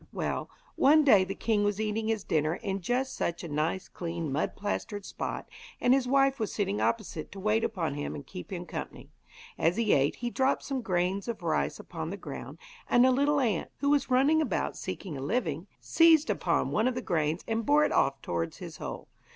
[0.11, 4.31] Well, one day the king was eating his dinner in just such a nice, clean,
[4.31, 5.47] mud plastered spot,
[5.79, 9.11] and his wife was sitting opposite to wait upon him and keep him company.
[9.59, 12.57] As he ate he dropped some grains of rice upon the ground,
[12.89, 16.95] and a little ant, who was running about seeking a living, seized upon one of
[16.95, 19.07] the grains and bore it off towards his hole.